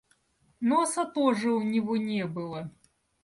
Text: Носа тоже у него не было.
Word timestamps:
Носа 0.61 1.05
тоже 1.05 1.51
у 1.51 1.61
него 1.61 1.95
не 1.95 2.25
было. 2.25 2.71